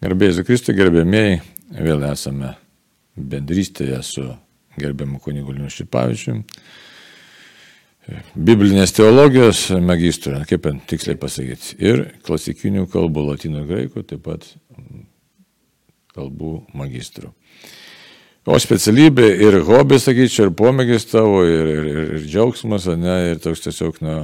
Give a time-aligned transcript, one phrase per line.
[0.00, 1.40] Gerbėjai Kristui, gerbėmėjai,
[1.76, 2.54] vėl esame
[3.20, 4.22] bendrystėje su
[4.80, 6.38] gerbiamu kunigu Linu Šipavičiu.
[8.32, 14.48] Biblinės teologijos magistrų, kaip tiksliai pasakyti, ir klasikinių kalbų, latino graikų, taip pat
[16.16, 17.34] kalbų magistrų.
[18.48, 23.44] O specialybė ir hobis, sakyčiau, ir pomėgis tavo, ir, ir, ir, ir džiaugsmas, ne, ir
[23.44, 24.16] toks tiesiog, na,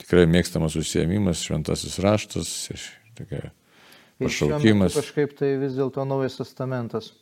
[0.00, 2.56] tikrai mėgstamas užsiemimas, šventasis raštas,
[3.12, 3.50] tokia
[4.20, 4.98] pašaukimas.
[4.98, 7.12] Kažkaip tai vis dėlto naujas testamentas.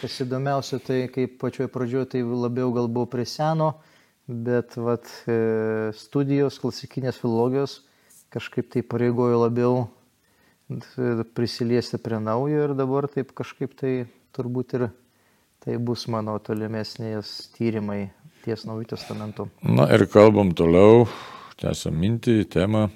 [0.00, 3.74] Kas įdomiausia, tai kaip pačioj pradžioje tai labiau gal buvo prie seno,
[4.26, 7.80] bet vat, e, studijos klasikinės filologijos
[8.32, 9.82] kažkaip tai pareigojo labiau
[11.36, 13.92] prisiliesti prie naujo ir dabar taip kažkaip tai
[14.32, 14.86] turbūt ir
[15.62, 18.06] tai bus mano tolimesnės tyrimai
[18.42, 19.46] ties Naujų testamentų.
[19.62, 21.04] Na ir kalbam toliau,
[21.60, 22.88] tęsam mintį, temą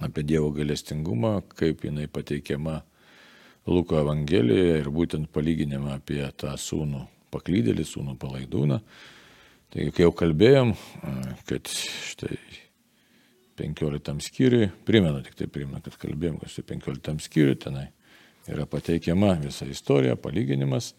[0.00, 2.80] apie Dievo galestingumą, kaip jinai pateikiama
[3.66, 8.80] Luko Evangelijoje ir būtent palyginimą apie tą sūnų paklydėlį, sūnų palaidūną.
[9.72, 10.74] Taigi, kai jau kalbėjom,
[11.48, 11.70] kad
[12.12, 12.36] štai
[13.60, 17.86] 15 skyriui, primenu, tik tai primenu, kad kalbėjom, kad štai 15 skyriui tenai
[18.50, 20.92] yra pateikiama visa istorija, palyginimas.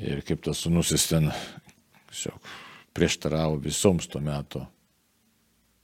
[0.00, 1.30] Ir kaip tas sunusis ten
[2.10, 2.52] tiesiog
[2.94, 4.62] prieštaravo visoms tuo metu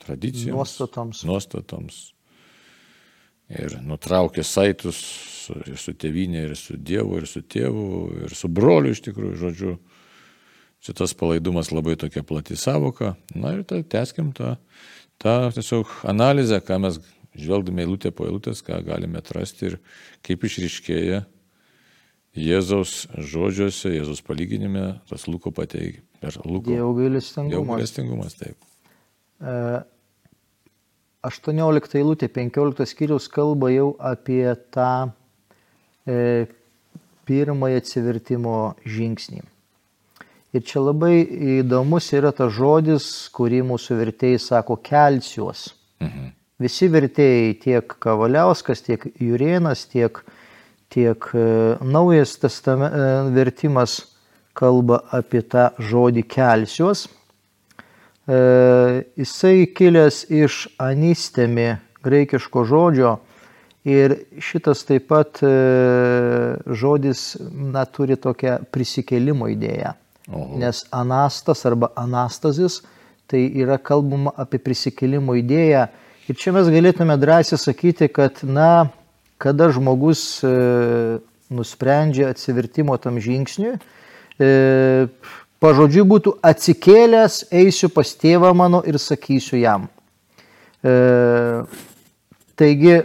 [0.07, 0.57] tradicijoms.
[0.57, 1.25] Nuostatoms.
[1.29, 1.99] Nuostatoms.
[3.53, 7.87] Ir nutraukė saitus su, ir su tėvinė, ir su Dievu, ir su tėvu,
[8.27, 9.77] ir su broliu iš tikrųjų, žodžiu.
[10.87, 13.15] Šitas palaidumas labai tokia plati savoka.
[13.35, 14.57] Na ir tai teskim tą,
[15.23, 16.99] tą tiesiog analizę, ką mes
[17.37, 19.81] žvelgdami eilutę po eilutės, ką galime atrasti ir
[20.27, 21.25] kaip išriškėja
[22.37, 26.03] Jėzaus žodžiuose, Jėzaus palyginime, tas Luko pateikia.
[26.21, 26.69] Per Luko.
[26.69, 27.53] Dievo gailestingumas.
[27.53, 28.59] Dievo gailestingumas, taip.
[31.27, 35.11] 18 eilutė, 15 skyrius kalba jau apie tą
[36.07, 36.47] e,
[37.27, 39.43] pirmąjį atsivertimo žingsnį.
[40.57, 41.21] Ir čia labai
[41.59, 45.69] įdomus yra tas žodis, kurį mūsų vertėjai sako kelsiuos.
[46.01, 46.33] Mhm.
[46.63, 50.23] Visi vertėjai, tiek Kavaliauskas, tiek Jurienas, tiek,
[50.89, 51.49] tiek e,
[51.85, 53.99] naujas testame, e, vertimas
[54.57, 57.05] kalba apie tą žodį kelsiuos.
[58.27, 58.39] E,
[59.17, 61.77] jisai kilęs iš anistemi
[62.07, 63.17] graikiško žodžio
[63.87, 65.53] ir šitas taip pat e,
[66.67, 69.95] žodis na, turi tokią prisikėlimo idėją.
[70.33, 70.57] Oho.
[70.59, 72.81] Nes anastas arba anastazis
[73.31, 75.87] tai yra kalbama apie prisikėlimo idėją
[76.27, 78.89] Ir čia mes galėtume drąsiai sakyti, kad, na,
[79.39, 80.49] kada žmogus e,
[81.55, 83.77] nusprendžia atsivertimo tam žingsniui,
[84.43, 84.49] e,
[85.63, 89.89] pažodžiui būtų atsikėlęs, eisiu pas tėvą mano ir sakysiu jam.
[90.85, 90.95] E,
[92.57, 92.97] taigi,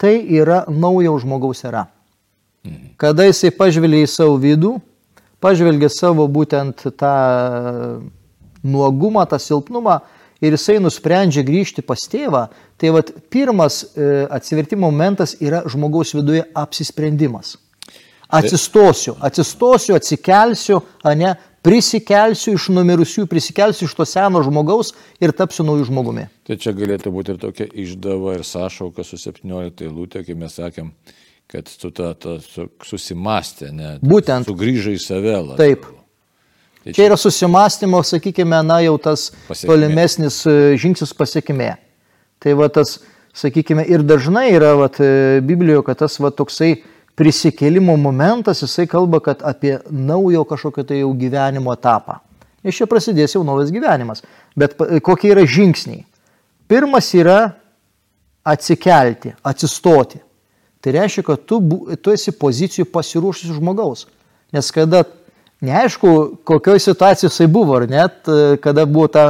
[0.00, 1.86] tai yra naujo žmogaus era.
[2.64, 2.94] Mhm.
[3.00, 4.76] Kada jisai pažvelgia į savo vidų,
[5.42, 7.14] pažvelgia savo būtent tą
[8.62, 10.00] nuogumą, tą silpnumą,
[10.42, 12.46] ir jisai nusprendžia grįžti pas tėvą,
[12.78, 17.56] tai vat, pirmas e, atsivertimo momentas yra žmogaus viduje apsisprendimas.
[18.32, 20.80] Atsistosiu, atsistosiu, atsikelsiu,
[21.20, 24.92] ne, prisikelsiu iš numirusių, prisikelsiu iš to seno žmogaus
[25.22, 26.26] ir tapsiu naujų žmogumi.
[26.48, 30.90] Tai čia galėtų būti ir tokia išdava ir sąšauka su 17 eilutė, kai mes sakėm,
[31.52, 32.12] kad tu tą
[32.86, 33.96] susimastė, ne?
[34.02, 34.48] Būtent.
[34.50, 35.36] Sugrįžai į save.
[35.36, 35.58] Labiau.
[35.60, 35.86] Taip.
[36.82, 39.68] Tai čia yra susimastymo, sakykime, na jau tas pasiekimė.
[39.70, 41.76] tolimesnis e, žingsnis pasiekime.
[42.42, 42.96] Tai va tas,
[43.38, 46.72] sakykime, ir dažnai yra va, e, Biblijoje, kad tas va toksai
[47.18, 52.20] prisikėlimo momentas, jisai kalba, kad apie naujo kažkokio tai jau gyvenimo etapą.
[52.62, 54.22] Iš čia prasidės jau naujas gyvenimas.
[54.58, 56.04] Bet kokie yra žingsniai?
[56.70, 57.54] Pirmas yra
[58.46, 60.22] atsikelti, atsistoti.
[60.82, 61.60] Tai reiškia, kad tu,
[62.02, 64.06] tu esi pozicijų pasiruošusių žmogaus.
[64.54, 65.04] Nes kada
[65.62, 68.30] neaišku, kokioj situacijoj jisai buvo, ar net,
[68.62, 69.26] kada buvo ta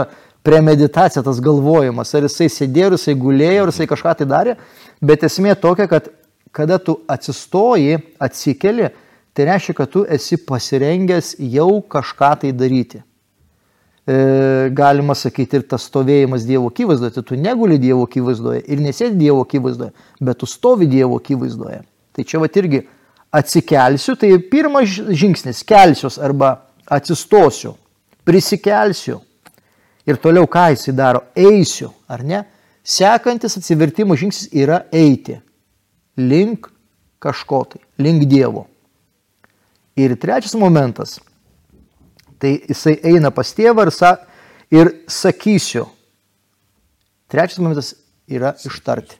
[0.46, 4.56] premeditacija, tas galvojimas, ar jisai sėdėjo, ar jisai gulėjo, ar jisai kažką tai darė,
[5.04, 6.08] bet esmė tokia, kad
[6.52, 8.90] kada tu atsistoji, atsikeli,
[9.32, 13.02] tai reiškia, kad tu esi pasirengęs jau kažką tai daryti.
[14.02, 19.20] E, galima sakyti ir tas stovėjimas Dievo akivaizdoje, tai tu neguli Dievo akivaizdoje ir nesėdi
[19.24, 21.80] Dievo akivaizdoje, bet tu stovi Dievo akivaizdoje.
[22.12, 22.82] Tai čia va irgi
[23.32, 27.76] atsikelsiu, tai pirmas žingsnis- kelsiuos arba atsistosiu,
[28.26, 29.22] prisikelsiu.
[30.04, 31.22] Ir toliau ką jisai daro?
[31.36, 32.44] Eisiu, ar ne?
[32.82, 35.38] Sekantis atsivertimo žingsnis yra eiti
[36.16, 36.68] link
[37.22, 38.66] kažko tai, link Dievo.
[39.96, 41.18] Ir trečias momentas,
[42.40, 44.14] tai jisai eina pas tėvą ir, sa,
[44.72, 45.86] ir sakysiu.
[47.28, 47.94] Trečias momentas
[48.28, 49.16] yra ištarti.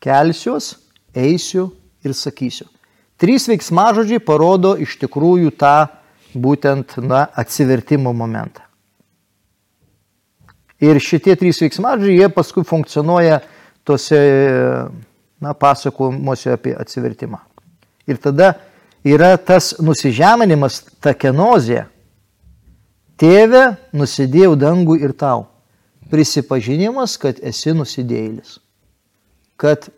[0.00, 0.78] kelsiuos,
[1.14, 2.64] eisiu ir sakysiu.
[3.20, 5.90] Trys veiksmažodžiai parodo iš tikrųjų tą
[6.32, 8.64] būtent na, atsivertimo momentą.
[10.80, 13.42] Ir šitie trys veiksmažodžiai, jie paskui funkcionuoja
[13.84, 14.20] tose
[15.40, 17.40] na, pasakojimuose apie atsivertimą.
[18.08, 18.54] Ir tada
[19.04, 21.86] yra tas nusižeminimas, ta kenozė.
[23.20, 25.46] Tėve, nusidėjau dangų ir tau.
[26.10, 28.58] Prisipažinimas, kad esi nusidėjėlis.
[29.60, 29.90] Kad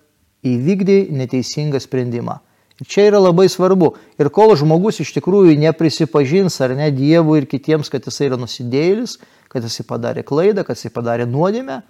[0.43, 2.41] įvykdėjai neteisingą sprendimą.
[2.83, 3.93] Čia yra labai svarbu.
[4.19, 9.19] Ir kol žmogus iš tikrųjų neprisipažins ar ne Dievui ir kitiems, kad jisai yra nusidėjėlis,
[9.53, 11.83] kad jisai padarė klaidą, kad jisai padarė nuodėmę,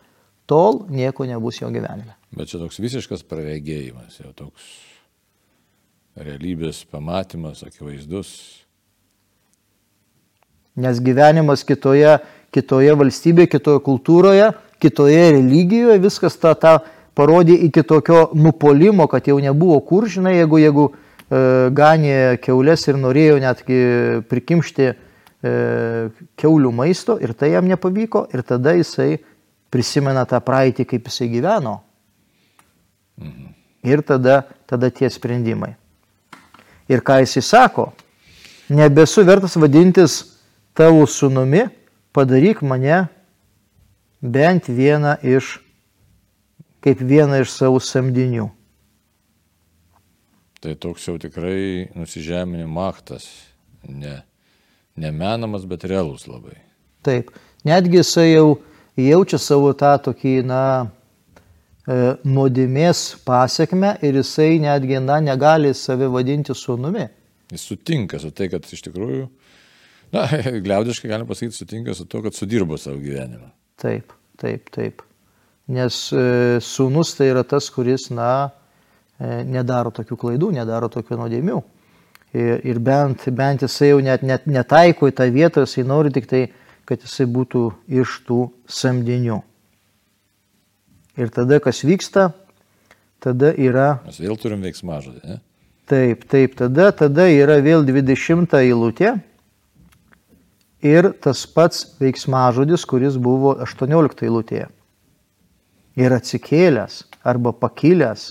[0.52, 2.12] tol nieko nebus jo gyvenime.
[2.36, 4.72] Bet čia toks visiškas praregėjimas, jau toks
[6.16, 8.32] realybės pamatymas akivaizdus.
[10.80, 12.18] Nes gyvenimas kitoje,
[12.52, 14.50] kitoje valstybėje, kitoje kultūroje,
[14.80, 16.78] kitoje religijoje, viskas tą, tą
[17.16, 20.94] parodė iki tokio nupolimo, kad jau nebuvo kur, žinai, jeigu, jeigu e,
[21.76, 23.82] ganė keulės ir norėjo netgi
[24.32, 24.94] prikimšti e,
[26.40, 29.20] keulių maisto ir tai jam nepavyko ir tada jisai
[29.72, 31.78] prisimena tą praeitį, kaip jisai gyveno.
[33.20, 33.50] Mhm.
[33.82, 35.74] Ir tada, tada tie sprendimai.
[36.90, 37.88] Ir ką jis įsako,
[38.70, 40.20] nebesu vertas vadintis
[40.76, 41.66] tavo sunumi,
[42.14, 43.08] padaryk mane
[44.22, 45.56] bent vieną iš,
[46.84, 48.50] kaip vieną iš savo samdinių.
[50.62, 53.26] Tai toks jau tikrai nusižeminimo aktas,
[53.82, 54.20] ne,
[54.94, 56.60] nemenamas, bet realus labai.
[57.02, 57.32] Taip,
[57.66, 58.60] netgi jisai jau
[59.00, 60.64] jaučia savo tą tokį, na,
[61.82, 67.08] E, nuodėmės pasiekme ir jisai netgi na, negali save vadinti sunumi.
[67.50, 69.24] Jis sutinka su tai, kad iš tikrųjų,
[70.14, 70.28] na,
[70.64, 73.50] gliaudiškai galim pasakyti, sutinka su to, kad sudirbo savo gyvenimą.
[73.82, 75.02] Taip, taip, taip.
[75.74, 78.30] Nes e, sunus tai yra tas, kuris, na,
[79.18, 81.58] e, nedaro tokių klaidų, nedaro tokių nuodėmių.
[82.32, 86.30] Ir, ir bent, bent jisai jau net, net netaiko į tą vietą, jisai nori tik
[86.30, 86.46] tai,
[86.88, 87.64] kad jisai būtų
[88.02, 89.40] iš tų samdinių.
[91.20, 92.30] Ir tada kas vyksta,
[93.20, 94.00] tada yra...
[94.06, 95.40] Mes vėl turim veiksmažodį, ne?
[95.92, 99.16] Taip, taip, tada, tada yra vėl 20 eilutė
[100.82, 104.68] ir tas pats veiksmažodis, kuris buvo 18 eilutėje.
[106.00, 108.30] Ir atsikėlęs arba pakilęs,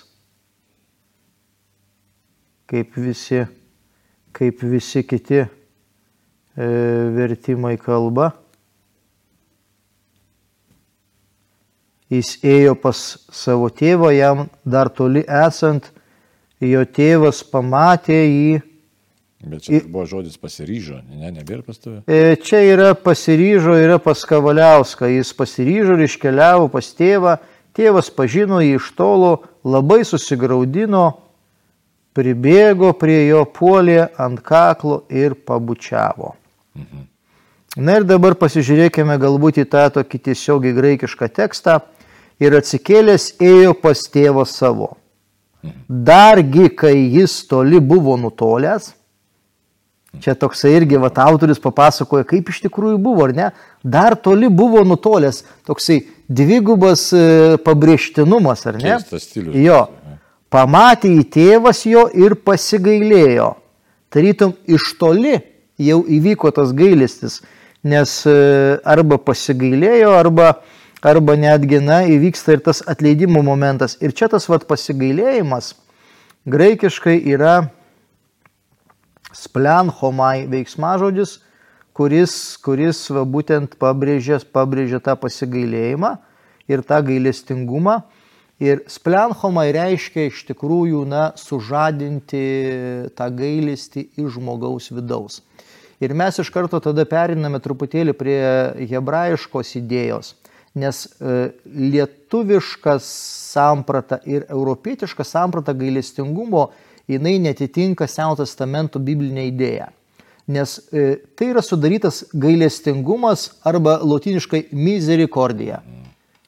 [2.71, 3.44] kaip visi,
[4.33, 5.48] kaip visi kiti e,
[7.13, 8.31] vertimai kalba.
[12.12, 12.98] Jis ėjo pas
[13.31, 15.88] savo tėvą, jam dar toli esant,
[16.62, 18.60] jo tėvas pamatė jį.
[19.42, 22.04] Bet čia buvo žodis pasiryžo, ne, nebėra pas tave?
[22.06, 27.40] E, čia yra pasiryžo, yra pas Kavaliauską, jis pasiryžo ir iškeliavo pas tėvą,
[27.74, 29.31] tėvas pažino jį iš tolo,
[29.66, 31.08] labai susigaudino,
[32.13, 36.36] pribėgo prie jo puolė ant kaklo ir pabučiavo.
[36.78, 37.08] Mhm.
[37.81, 41.80] Na ir dabar pasižiūrėkime galbūt į tą tokį tiesiogiai graikišką tekstą
[42.42, 44.96] ir atsikėlęs ėjo pas tėvą savo.
[45.88, 48.96] Dargi, kai jis toli buvo nutolęs,
[50.20, 53.52] čia toksai irgi va, autorius papasakoja, kaip iš tikrųjų buvo, ar ne,
[53.84, 57.24] dar toli buvo nutolęs, toksai dvigubas e,
[57.64, 58.98] pabrėžtinumas, ar ne?
[59.06, 59.86] Stilius, jo,
[60.52, 63.54] pamatė į tėvas jo ir pasigailėjo.
[64.12, 65.38] Tarytum iš toli
[65.80, 67.39] jau įvyko tas gailestis,
[67.86, 68.36] nes e,
[68.82, 70.56] arba pasigailėjo, arba
[71.01, 73.98] arba netgi, na, įvyksta ir tas atleidimo momentas.
[74.01, 75.74] Ir čia tas vat pasigailėjimas
[76.46, 77.70] graikiškai yra
[79.34, 81.39] splenhomai veiksmažodis,
[81.98, 86.15] kuris, kuris va, būtent pabrėžia, pabrėžia tą pasigailėjimą
[86.72, 88.01] ir tą gailestingumą.
[88.62, 92.43] Ir splenhomai reiškia iš tikrųjų, na, sužadinti
[93.17, 95.39] tą gailestį iš žmogaus vidaus.
[96.01, 98.38] Ir mes iš karto tada periname truputėlį prie
[98.89, 100.36] hebrajiškos idėjos
[100.75, 106.70] nes e, lietuviška samprata ir europietiška samprata gailestingumo
[107.12, 109.90] jinai netitinka Seno testamento biblinė idėja.
[110.51, 115.82] Nes e, tai yra sudarytas gailestingumas arba lotiniškai misericordija.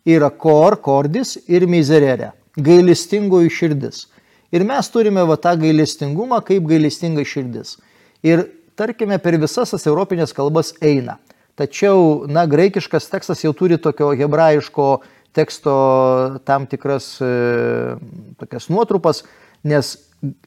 [0.04, 2.34] Yra kor, kordis ir miserere.
[2.60, 4.08] Gailestingoji širdis.
[4.54, 7.78] Ir mes turime va tą gailestingumą kaip gailestinga širdis.
[8.24, 8.46] Ir
[8.78, 11.18] tarkime, per visas tas europinės kalbas eina.
[11.54, 14.88] Tačiau, na, graikiškas tekstas jau turi tokio hebrajiško
[15.34, 15.74] teksto
[16.46, 17.30] tam tikras e,
[18.42, 19.22] tokias nuotrupas,
[19.66, 19.94] nes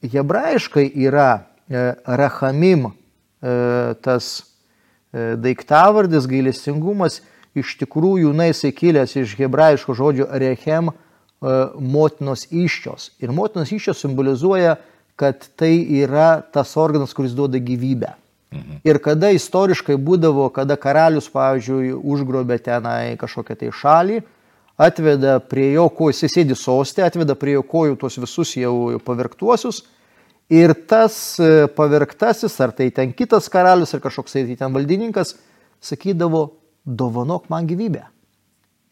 [0.03, 1.29] hebrajiškai yra
[1.67, 2.93] e, rachamim e,
[4.03, 4.35] tas
[5.17, 7.21] daiktavardis, gailestingumas,
[7.57, 10.91] iš tikrųjų, na, jisai kilęs iš hebrajiško žodžio rechem
[11.41, 13.13] motinos iščios.
[13.23, 14.75] Ir motinos iščios simbolizuoja,
[15.17, 15.71] kad tai
[16.03, 18.11] yra tas organas, kuris duoda gyvybę.
[18.51, 18.79] Mhm.
[18.87, 24.21] Ir kada istoriškai būdavo, kada karalius, pavyzdžiui, užgrobė tenai kažkokią tai šalį,
[24.77, 29.83] atveda prie jo kojų, jis sėdi sostė, atveda prie jo kojų tuos visus jau pavirktuosius.
[30.47, 35.33] Ir tas e, pavirktasis, ar tai ten kitas karalius, ar kažkoks tai ten valdininkas,
[35.83, 36.45] sakydavo,
[36.87, 38.05] dovanok man gyvybę.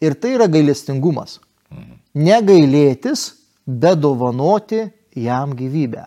[0.04, 1.38] Ir tai yra gailestingumas.
[1.72, 1.96] Mhm.
[2.26, 3.24] Negailėtis,
[3.64, 4.84] bet dovanoti
[5.16, 6.04] jam gyvybę.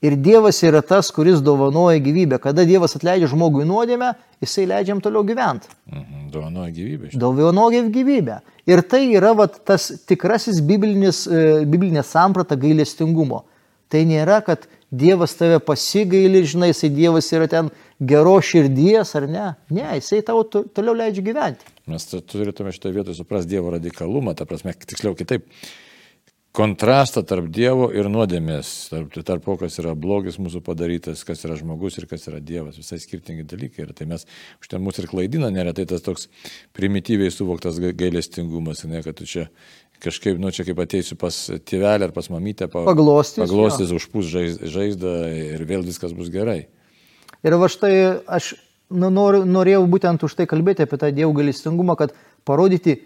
[0.00, 2.38] Ir Dievas yra tas, kuris dovanoja gyvybę.
[2.40, 5.68] Kada Dievas atleidžia žmogui nuodėmę, jisai leidžia jam toliau gyventi.
[5.92, 7.10] Mhm, dovanoja gyvybę.
[7.20, 8.38] Dovanoja gyvybę.
[8.70, 13.42] Ir tai yra vat, tas tikrasis biblinis, e, biblinė samprata gailestingumo.
[13.92, 17.68] Tai nėra, kad Dievas tave pasigaili, žinai, jisai Dievas yra ten
[18.00, 19.44] gero širdies ar ne.
[19.68, 21.68] Ne, jisai tau toliau leidžia gyventi.
[21.90, 25.44] Mes turėtume šitoje vietoje suprasti Dievo radikalumą, ta prasme, tiksliau kitaip
[26.56, 31.54] kontrastą tarp Dievo ir nuodėmės, tarp, tarp to, kas yra blogis mūsų padarytas, kas yra
[31.58, 32.78] žmogus ir kas yra Dievas.
[32.80, 33.84] Visai skirtingi dalykai.
[33.84, 34.26] Ir tai mes,
[34.62, 36.26] už ten mūsų ir klaidina, neretai tas toks
[36.76, 39.46] primityviai suvoktas gailestingumas, ne, kad tu čia
[40.02, 41.36] kažkaip, nu čia kaip ateisiu pas
[41.68, 44.32] tėvelę ar pas mamytę, pa, paglostys, paglostys užpūs
[44.72, 45.14] žaizdą
[45.54, 46.64] ir vėl viskas bus gerai.
[47.46, 47.94] Ir va štai
[48.26, 48.54] aš
[48.90, 52.16] nu, nor, norėjau būtent už tai kalbėti apie tą Dievo gailestingumą, kad
[52.48, 52.98] parodyti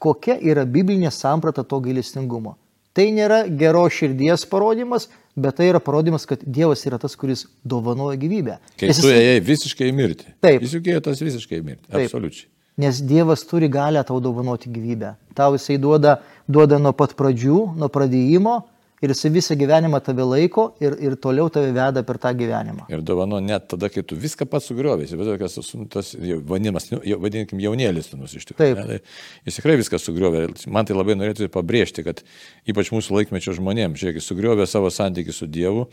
[0.00, 2.56] kokia yra biblinė samprata to gailestingumo.
[2.96, 5.06] Tai nėra geros širdies parodimas,
[5.38, 8.56] bet tai yra parodimas, kad Dievas yra tas, kuris dovanoja gyvybę.
[8.80, 9.20] Kai Nes tu jis...
[9.20, 10.32] ėjai visiškai mirti.
[10.42, 10.64] Taip.
[10.64, 11.86] Jis juk ėjo tas visiškai mirti.
[11.86, 12.08] Taip.
[12.08, 12.48] Absoliučiai.
[12.80, 15.14] Nes Dievas turi galę tau dovanoti gyvybę.
[15.38, 16.16] Tau jisai duoda,
[16.48, 18.56] duoda nuo pat pradžių, nuo pradėjimo
[19.00, 22.86] ir jis visą gyvenimą tave laiko ir, ir toliau tave veda per tą gyvenimą.
[22.92, 26.12] Ir dovano net tada, kai tu viską pats sugriovėsi, bet tas, tas
[26.48, 28.60] vadinimas, nu, vadinkim, jaunėlis tu iš tikrųjų.
[28.60, 28.82] Taip.
[28.82, 30.46] Ne, tai jis tikrai viską sugriovė.
[30.68, 32.22] Man tai labai norėtų pabrėžti, kad
[32.68, 35.88] ypač mūsų laikmečio žmonėms, žiūrėk, sugriovė savo santykių su Dievu,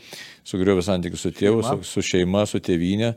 [0.48, 3.14] sugriovė santykių su tėvu, su, su šeima, su tėvynė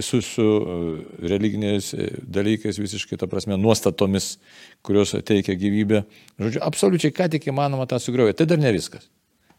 [0.00, 4.34] su, su e, religiniais e, dalykais, visiškai, ta prasme, nuostatomis,
[4.82, 6.02] kurios teikia gyvybę.
[6.42, 8.36] Žodžiu, absoliučiai ką tik įmanoma tą sugriauti.
[8.40, 9.06] Tai dar ne viskas.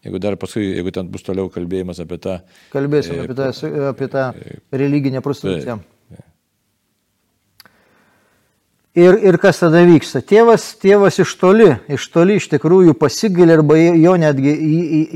[0.06, 2.40] Jeigu dar paskui, jeigu ten bus toliau kalbėjimas apie tą...
[2.74, 3.52] Kalbėsime e, apie tą,
[3.90, 5.80] apie tą e, religinę prostituciją.
[8.96, 10.22] Ir, ir kas tada vyksta?
[10.24, 14.54] Tėvas, tėvas iš toli, iš toli iš tikrųjų pasigailė arba jo netgi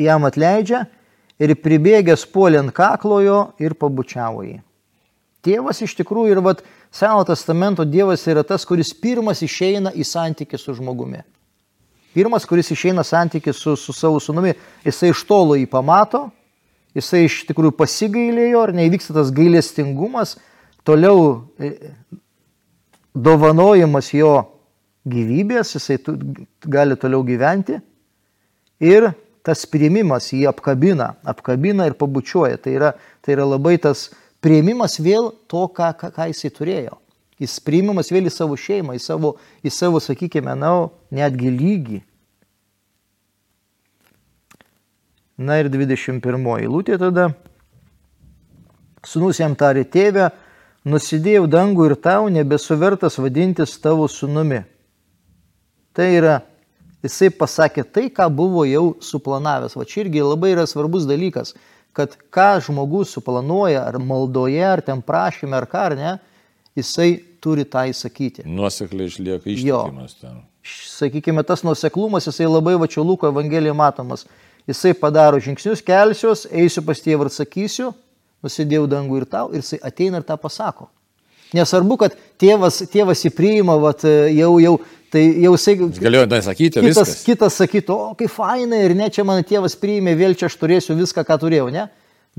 [0.04, 0.82] jam atleidžia
[1.40, 4.58] ir pribėgęs puolė ant kaklojo ir pabučiavo jį.
[5.50, 6.62] Tėvas iš tikrųjų ir vat,
[6.94, 11.22] Seno testamento Dievas yra tas, kuris pirmas išeina į santykių su žmogumi.
[12.18, 16.24] Pirmas, kuris išeina santykių su, su savo sunumi, jisai iš tolo jį pamato,
[16.98, 20.34] jisai iš tikrųjų pasigailėjo ir neįvyksta tas gailestingumas,
[20.88, 21.94] toliau e,
[23.14, 24.34] dovanojimas jo
[25.10, 26.18] gyvybės, jisai tu,
[26.66, 27.78] gali toliau gyventi
[28.82, 29.12] ir
[29.46, 32.58] tas priimimas jį apkabina, apkabina ir pabučiuoja.
[32.62, 32.92] Tai yra,
[33.22, 34.10] tai yra labai tas
[34.44, 36.98] prieimimas vėl to, ką, ką, ką jisai turėjo.
[37.40, 40.74] Jis priimimas vėl į savo šeimą, į savo, į savo sakykime, na,
[41.16, 42.02] netgi lygį.
[45.40, 46.20] Na ir 21
[46.60, 47.30] eilutė tada.
[49.08, 50.28] Sūnus jam tarė tėvę,
[50.84, 54.66] nusidėjau dangų ir tau nebesuvertas vadintis tavo sūnumi.
[55.96, 56.42] Tai yra,
[57.04, 59.80] jisai pasakė tai, ką buvo jau suplanavęs.
[59.80, 61.56] Va čia irgi labai yra svarbus dalykas
[61.94, 66.12] kad ką žmogus suplanuoja, ar maldoje, ar ten prašyme, ar ką, ar ne,
[66.78, 68.46] jisai turi tą įsakyti.
[68.48, 70.44] Nuosekliai išlieka ištikimas ten.
[70.70, 74.26] Sakykime, tas nuoseklumas, jisai labai vačio Luko Evangelijoje matomas.
[74.68, 77.90] Jisai padaro žingsnius, kelsiuos, eisiu pas tėvą ir sakysiu,
[78.46, 80.90] nusidėjau dangų ir tau, ir jisai ateina ir tą pasako.
[81.56, 84.04] Nesvarbu, kad tėvas, tėvas įpriima, vat,
[84.36, 84.76] jau, jau
[85.10, 85.76] Tai jau jisai...
[85.80, 87.24] Jis galėjo tai sakyti, kitas, viskas.
[87.26, 90.98] kitas sakytų, o kaip fainai ir ne, čia mano tėvas priėmė, vėl čia aš turėsiu
[91.00, 91.88] viską, ką turėjau, ne?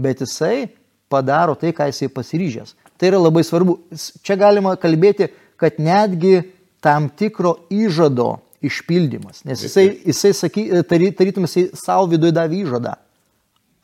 [0.00, 0.69] Bet jisai
[1.11, 2.77] padaro tai, ką jisai pasiryžęs.
[3.00, 3.79] Tai yra labai svarbu.
[4.23, 6.45] Čia galima kalbėti, kad netgi
[6.85, 9.43] tam tikro įžado išpildymas.
[9.49, 12.95] Nes jisai, jisai saky, tarytum jisai savo viduje davė įžadą.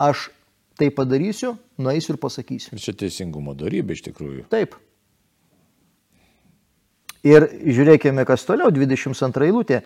[0.06, 0.28] Aš
[0.76, 2.76] tai padarysiu, nueisiu ir pasakysiu.
[2.80, 4.46] Čia teisingumo darybė iš tikrųjų.
[4.52, 4.76] Taip.
[7.26, 9.80] Ir žiūrėkime, kas toliau, 22 eilutė.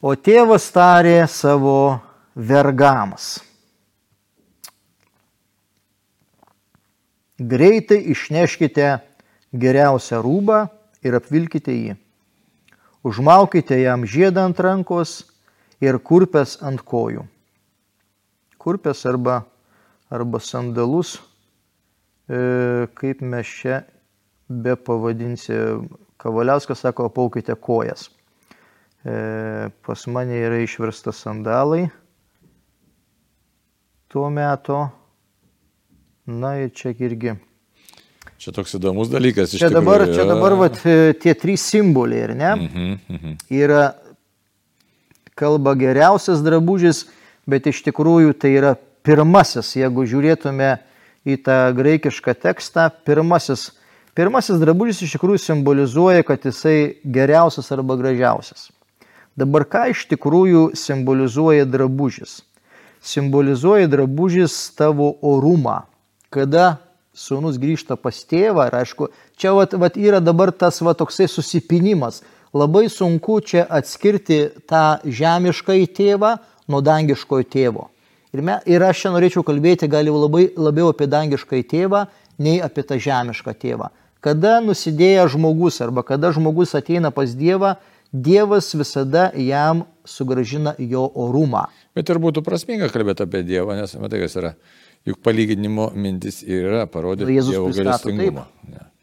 [0.00, 1.98] O tėvas tarė savo
[2.36, 3.40] vergams.
[7.40, 8.92] Greitai išneškite
[9.56, 10.62] geriausią rūbą
[11.02, 11.96] ir apvilkite jį.
[13.02, 15.22] Užmaukite jam žiedą ant rankos
[15.80, 17.24] ir kurpes ant kojų.
[18.60, 19.40] Kurpes arba,
[20.12, 21.16] arba sandalus,
[22.28, 23.80] e, kaip mes čia
[24.50, 25.54] be pavadinsi,
[26.20, 28.10] Kavaliauskas sako, paukite kojas.
[29.04, 31.86] E, pas mane yra išversta sandalai
[34.10, 34.88] tuo metu.
[36.26, 37.36] Na ir čia irgi.
[38.40, 39.54] Čia toks įdomus dalykas.
[39.56, 42.50] Čia dabar, tikrųjų, čia dabar vat, e, tie trys simboliai, ar ne?
[42.56, 43.34] Mhm, mhm.
[43.54, 43.82] Yra
[45.38, 47.06] kalba geriausias drabužis,
[47.48, 48.74] bet iš tikrųjų tai yra
[49.06, 50.70] pirmasis, jeigu žiūrėtume
[51.28, 53.70] į tą graikišką tekstą, pirmasis,
[54.20, 58.68] pirmasis drabužis iš tikrųjų simbolizuoja, kad jisai geriausias arba gražiausias.
[59.40, 62.42] Dabar ką iš tikrųjų simbolizuoja drabužis?
[63.00, 65.86] Simbolizuoja drabužis tavo orumą.
[66.28, 66.82] Kada
[67.16, 69.08] sūnus grįžta pas tėvą ir aišku,
[69.40, 72.20] čia vat, vat yra dabar tas vat, toksai susipinimas.
[72.52, 76.34] Labai sunku čia atskirti tą žemišką į tėvą
[76.68, 77.88] nuo dangiškojo tėvo.
[78.34, 82.04] Ir, me, ir aš čia norėčiau kalbėti gali labai labiau apie dangišką į tėvą,
[82.42, 83.90] nei apie tą žemišką tėvą.
[84.20, 87.76] Kada nusidėjęs žmogus arba kada žmogus ateina pas Dievą,
[88.12, 91.68] Dievas visada jam sugražina jo orumą.
[91.94, 94.54] Bet ir būtų prasminga kalbėti apie Dievą, nes matai, kas yra.
[95.08, 98.44] Juk palyginimo mintis yra parodyti Jėzus Dievo galestingumą.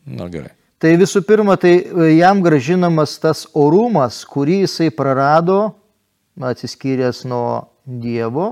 [0.07, 0.51] Na gerai.
[0.77, 5.71] Tai visų pirma, tai e, jam gražinamas tas orumas, kurį jisai prarado,
[6.37, 8.51] atsiskyręs nuo Dievo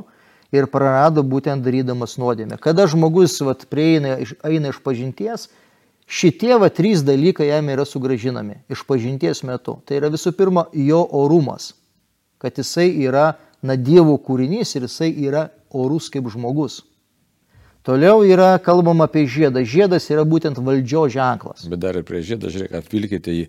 [0.55, 2.57] ir prarado būtent darydamas nuodėmę.
[2.63, 4.17] Kada žmogus vat, prieina,
[4.47, 5.49] eina iš pažinties,
[6.05, 9.79] Šitie va trys dalykai jam yra sugražinami iš pažinties metu.
[9.85, 11.73] Tai yra visų pirma jo orumas,
[12.37, 13.31] kad jisai yra
[13.65, 16.83] na Dievo kūrinys ir jisai yra orus kaip žmogus.
[17.85, 19.61] Toliau yra kalbama apie žiedą.
[19.65, 21.67] Žiedas yra būtent valdžio ženklas.
[21.69, 23.47] Bet dar ir prie žiedą, žiūrėk, apvilkite jį.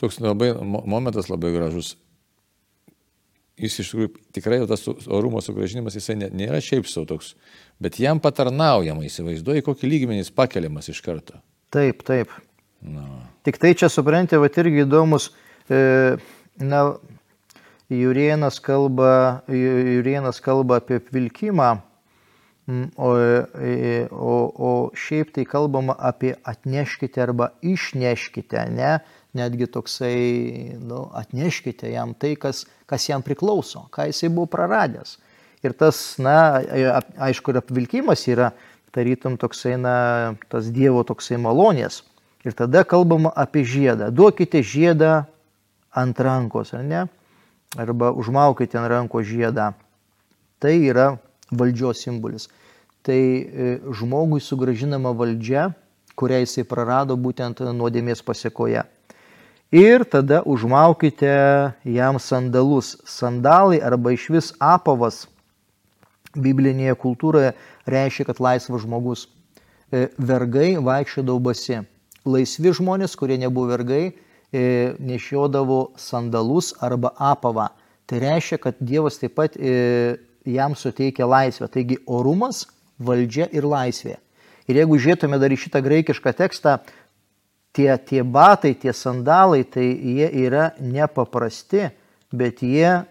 [0.00, 1.94] Toks labai, momentas labai gražus.
[3.60, 7.34] Jis iš tikrųjų tikrai tas orumo sugražinimas, jisai nėra šiaip savo toks,
[7.80, 11.40] bet jam patarnaujama, įsivaizduoji, kokį lygmenį jis pakeliamas iš karto.
[11.70, 12.32] Taip, taip.
[12.82, 13.06] No.
[13.46, 15.30] Tik tai čia suprantate, va irgi įdomus,
[15.70, 16.16] e,
[16.60, 16.80] na,
[17.90, 21.70] Jurienas kalba, Jurienas kalba apie vilkimą,
[22.96, 28.92] o, e, o, o šiaip tai kalbama apie atneškite arba išneškite, ne,
[29.34, 30.20] netgi toksai,
[30.78, 35.18] nu, atneškite jam tai, kas, kas jam priklauso, ką jisai buvo praradęs.
[35.66, 36.62] Ir tas, na,
[37.20, 38.52] aišku, ir apvilkimas yra
[38.94, 42.02] tarytum toksai, na, tas Dievo toksai malonės.
[42.44, 44.08] Ir tada kalbama apie žiedą.
[44.10, 45.24] Duokite žiedą
[45.92, 47.02] ant rankos, ar ne?
[47.76, 49.72] Arba užmaukite ant rankos žiedą.
[50.60, 51.18] Tai yra
[51.52, 52.48] valdžios simbolis.
[53.04, 55.70] Tai e, žmogui sugražinama valdžia,
[56.16, 58.84] kurią jisai prarado būtent nuodėmės pasiekoje.
[59.70, 61.30] Ir tada užmaukite
[61.86, 62.96] jam sandalus.
[63.06, 65.28] Sandalai arba iš vis apavas
[66.36, 67.52] biblinėje kultūroje
[67.90, 69.26] reiškia, kad laisvas žmogus.
[69.90, 71.80] E, vergai vaikščiodavo basi.
[72.28, 74.12] Laisvi žmonės, kurie nebuvo vergai,
[74.52, 74.62] e,
[75.00, 77.70] nešiodavo sandalus arba apavą.
[78.06, 81.68] Tai reiškia, kad Dievas taip pat e, jam suteikia laisvę.
[81.70, 82.66] Taigi orumas,
[82.98, 84.18] valdžia ir laisvė.
[84.70, 86.76] Ir jeigu žiūrėtume dar į šitą graikišką tekstą,
[87.74, 91.88] tie, tie batai, tie sandalai, tai jie yra nepaprasti,
[92.32, 93.04] bet jie e,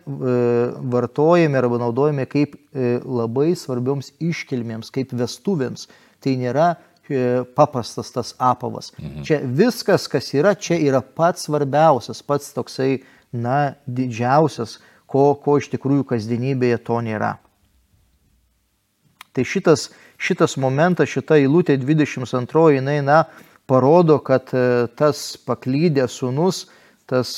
[0.80, 5.90] vartojami arba naudojami kaip e, labai svarbioms iškilmėms, kaip vestuvėms.
[6.24, 8.94] Tai nėra e, paprastas tas apavas.
[8.98, 9.26] Mhm.
[9.28, 13.04] Čia viskas, kas yra, čia yra pats svarbiausias, pats toksai,
[13.36, 14.80] na, didžiausias,
[15.10, 17.36] ko, ko iš tikrųjų kasdienybėje to nėra.
[19.36, 23.22] Tai šitas, šitas momentas, šita eilutė 22, jinai, na,
[23.70, 24.50] parodo, kad
[24.98, 26.64] tas paklydęs sunus,
[27.06, 27.36] tas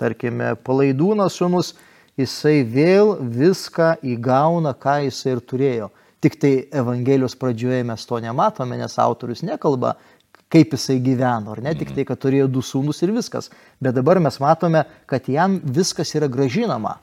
[0.00, 1.74] tarkime, palaidūnas sunus,
[2.20, 5.90] jisai vėl viską įgauna, ką jisai ir turėjo.
[6.24, 9.94] Tik tai Evangelijos pradžioje mes to nematome, nes autorius nekalba,
[10.52, 13.50] kaip jisai gyveno, ar ne, tik tai, kad turėjo du sūnus ir viskas.
[13.82, 16.96] Bet dabar mes matome, kad jam viskas yra gražinama,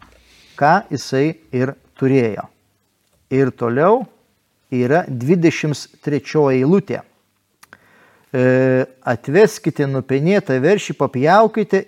[0.59, 2.47] ką jisai ir turėjo.
[3.33, 4.03] Ir toliau
[4.73, 7.01] yra 23 eilutė.
[8.33, 8.43] E,
[9.05, 11.83] atveskite nupenėtą veršį, papjaukite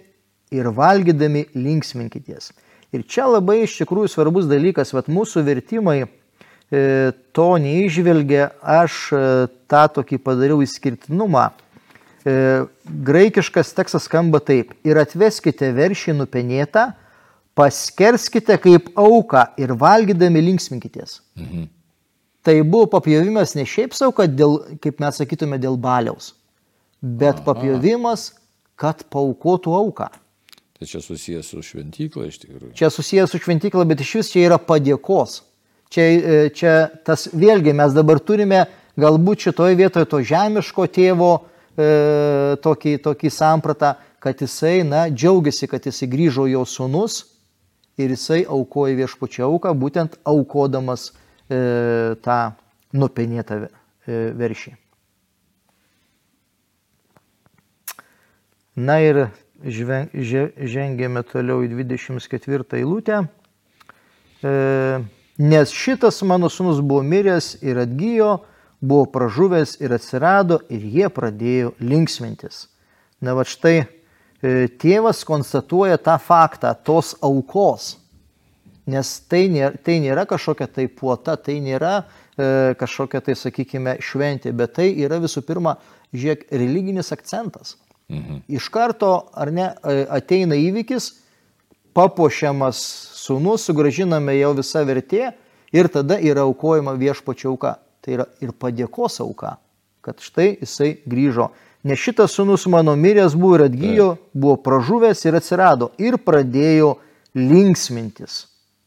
[0.53, 2.51] ir valgydami linksminkitės.
[2.95, 6.07] Ir čia labai iš tikrųjų svarbus dalykas, kad mūsų vertimai e,
[7.35, 9.21] to neižvelgia, aš e,
[9.71, 11.49] tą tokį padariau įskirtinumą.
[12.25, 12.35] E,
[13.09, 14.73] graikiškas tekstas skamba taip.
[14.87, 16.91] Ir atveskite veršį nupenėtą,
[17.57, 21.19] paskerskite kaip auką ir valgydami linksminkitės.
[21.39, 21.71] Mhm.
[22.45, 26.35] Tai buvo papjovimas ne šiaip savo, kad dėl, kaip mes sakytume, dėl baliaus,
[27.01, 27.45] bet Aha.
[27.47, 28.35] papjovimas,
[28.77, 30.11] kad paukotų auką.
[30.75, 32.73] Tai čia susijęs su šventykla iš tikrųjų.
[32.75, 35.37] Čia susijęs su šventykla, bet iš vis čia yra padėkos.
[35.93, 36.73] Čia, e, čia
[37.07, 38.65] tas vėlgi mes dabar turime
[38.99, 45.85] galbūt šitoje vietoje to žemiško tėvo e, tokį, tokį sampratą, kad jisai, na, džiaugiasi, kad
[45.85, 47.21] jisai grįžo jo sunus
[48.01, 51.11] ir jisai aukoja viešpačio auką, būtent aukodamas
[51.47, 52.39] e, tą
[52.95, 53.69] nupenėtą e,
[54.35, 54.75] veršį.
[58.75, 59.21] Na ir
[59.63, 63.23] žengėme toliau į 24 eilutę.
[64.43, 64.51] E,
[65.37, 68.45] nes šitas mano sunus buvo miręs ir atgyjo,
[68.81, 72.67] buvo pražuvęs ir atsirado ir jie pradėjo linksmintis.
[73.23, 77.95] Na va štai e, tėvas konstatuoja tą faktą tos aukos,
[78.85, 84.53] nes tai nėra, tai nėra kažkokia tai puota, tai nėra e, kažkokia tai, sakykime, šventė,
[84.53, 85.79] bet tai yra visų pirma,
[86.13, 87.77] žiūrėk, religinis akcentas.
[88.09, 88.43] Mhm.
[88.47, 89.71] Iš karto, ar ne,
[90.13, 91.09] ateina įvykis,
[91.95, 92.79] papuošiamas
[93.17, 95.31] sūnus, sugražiname jau visą vertė
[95.73, 97.77] ir tada yra aukojama viešpačio auka.
[98.05, 99.55] Tai yra ir padėkos auka,
[100.05, 101.49] kad štai jisai grįžo.
[101.85, 106.95] Nes šitas sunus mano miręs buvo ir atgyjo, buvo pražuvęs ir atsirado ir pradėjo
[107.37, 108.45] linksmintis.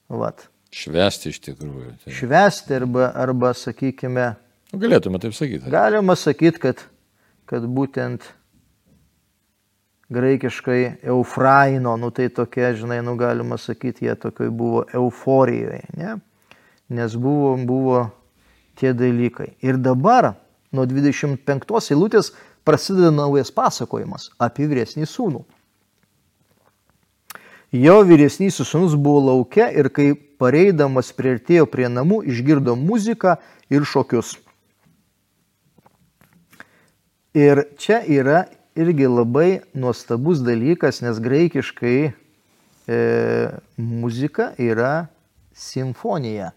[0.08, 0.46] Vat.
[0.74, 1.92] Švesti iš tikrųjų.
[2.04, 2.14] Tai.
[2.14, 4.32] Švesti arba, arba sakykime.
[4.70, 5.70] Nu, galėtume taip sakyti.
[5.72, 6.82] Galima sakyti, kad,
[7.48, 8.26] kad būtent
[10.08, 16.16] graikiškai eufraino, nu tai tokia, žinai, nu galima sakyti, jie tokioj buvo euforijoje, ne?
[16.88, 18.06] nes buvo, buvo
[18.80, 19.52] tie dalykai.
[19.60, 20.32] Ir dabar
[20.72, 22.32] nuo 25 eilutės
[22.64, 25.44] prasideda naujas pasakojimas apie vyresnį sūnų.
[27.76, 33.36] Jo vyresnysis sūnus buvo laukia ir kai pareidamas prieartėjo prie namų, išgirdo muziką
[33.68, 34.38] ir šokius.
[37.36, 38.46] Ir čia yra
[38.78, 42.98] irgi labai nuostabus dalykas, nes graikiškai e,
[43.76, 45.08] muzika yra
[45.52, 46.52] simfonija.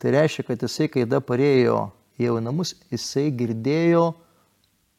[0.00, 4.12] Tai reiškia, kad jisai, kai da parėjo į namus, jisai girdėjo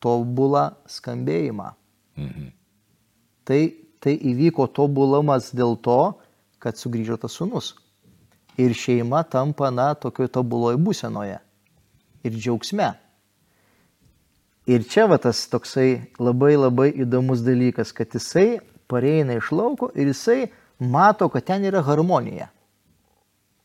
[0.02, 1.70] tobulą skambėjimą.
[2.18, 2.50] Mhm.
[3.46, 3.62] Tai,
[4.02, 6.02] tai įvyko tobulamas dėl to,
[6.62, 7.74] kad sugrįžo tas sunus.
[8.62, 11.40] Ir šeima tampa, na, tokioje tobuloje būsenoje.
[12.28, 12.92] Ir džiaugsme.
[14.69, 18.60] Ir čia va tas toksai labai labai įdomus dalykas, kad jisai
[18.91, 22.52] pareina iš lauko ir jisai mato, kad ten yra harmonija.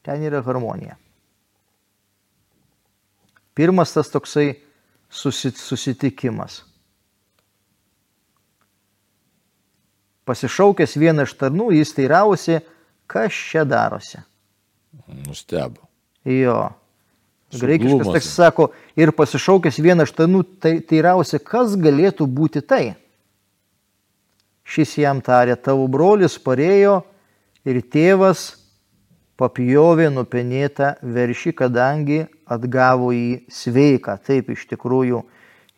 [0.07, 0.97] Ten yra harmonija.
[3.57, 4.55] Pirmas tas toksai
[5.11, 6.63] susitikimas.
[10.27, 12.59] Pasišaukęs vieną iš tarnų, jis teirausi,
[13.07, 14.19] kas čia darosi.
[15.07, 15.87] Nustebo.
[16.27, 16.73] Jo.
[17.55, 22.97] Graikiškas tekstas sako, ir pasišaukęs vieną štanų, tai teirausia, kas galėtų būti tai.
[24.67, 27.05] Šis jam tarė, tavo brolis parėjo
[27.63, 28.57] ir tėvas
[29.39, 34.17] papjovė nupenėtą veršį, kadangi atgavo jį sveiką.
[34.27, 35.23] Taip iš tikrųjų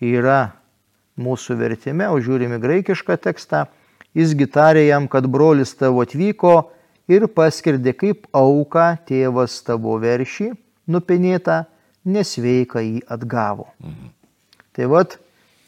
[0.00, 0.54] yra
[1.20, 3.66] mūsų vertime, o žiūrime graikišką tekstą.
[4.16, 6.70] Jis gitarė jam, kad brolis tavo atvyko
[7.12, 10.54] ir paskirdė kaip auką tėvas tavo veršį
[10.90, 11.62] nupenėtą,
[12.08, 13.68] nesveiką jį atgavo.
[13.82, 14.10] Mhm.
[14.76, 15.18] Tai vad,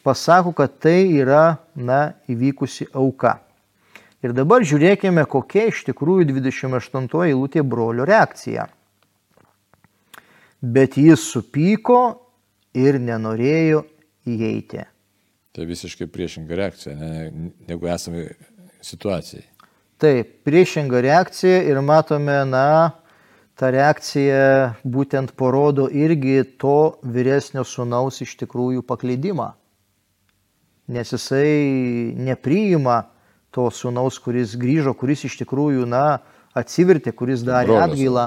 [0.03, 3.39] pasako, kad tai yra, na, įvykusi auka.
[4.21, 8.67] Ir dabar žiūrėkime, kokia iš tikrųjų 28 eilutė brolio reakcija.
[10.61, 12.01] Bet jis supyko
[12.77, 13.81] ir nenorėjo
[14.29, 14.85] įeiti.
[15.51, 18.29] Tai visiškai priešinga reakcija, ne, negu esame
[18.85, 19.43] situacijai.
[20.01, 22.93] Taip, priešinga reakcija ir matome, na,
[23.61, 29.51] ta reakcija būtent parodo irgi to vyresnio sunaus iš tikrųjų paklydimą.
[30.89, 33.03] Nes jisai nepriima
[33.53, 36.23] to sunaus, kuris grįžo, kuris iš tikrųjų, na,
[36.57, 38.25] atsivertė, kuris darė atgailą,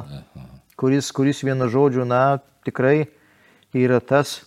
[0.79, 3.09] kuris, kuris vienu žodžiu, na, tikrai
[3.75, 4.45] yra tas.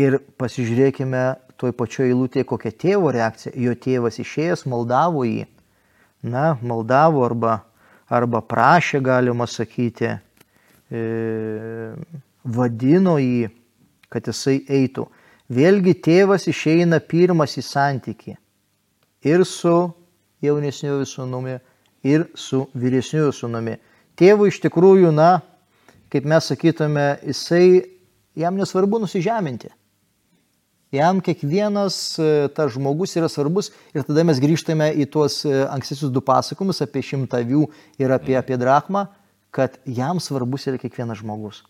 [0.00, 1.24] Ir pasižiūrėkime
[1.60, 3.52] toj pačioj eilutėje, kokia tėvo reakcija.
[3.52, 5.44] Jo tėvas išėjęs maldavo jį.
[6.24, 7.58] Na, maldavo arba
[8.10, 10.10] arba prašė, galima sakyti,
[10.90, 11.00] e,
[12.44, 13.50] vadino jį,
[14.10, 15.06] kad jisai eitų.
[15.50, 18.36] Vėlgi tėvas išeina pirmas į santyki
[19.26, 19.74] ir su
[20.42, 21.56] jaunesniuoju sūnumi,
[22.06, 23.76] ir su vyresniuoju sūnumi.
[24.18, 25.40] Tėvui iš tikrųjų, na,
[26.12, 27.82] kaip mes sakytume, jisai,
[28.38, 29.70] jam nesvarbu nusižeminti.
[30.90, 36.10] Jam kiekvienas e, tas žmogus yra svarbus ir tada mes grįžtame į tuos e, ankstesius
[36.10, 37.62] du pasakomus apie šimtavių
[38.02, 39.04] ir apie, apie drachmą,
[39.54, 41.62] kad jam svarbus yra kiekvienas žmogus.